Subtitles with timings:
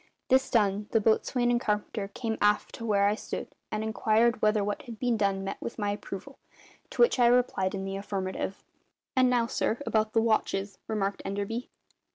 [0.29, 4.63] This done, the boatswain and carpenter came aft to where I stood and inquired whether
[4.63, 6.39] what had been done met with my approval;
[6.89, 8.63] to which I replied in the affirmative.
[9.15, 11.69] "And now, sir, about the watches," remarked Enderby.